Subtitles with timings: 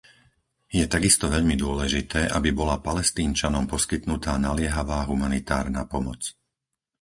[0.77, 6.21] Je takisto veľmi dôležité, aby bola Palestínčanom poskytnutá naliehavá humanitárna pomoc.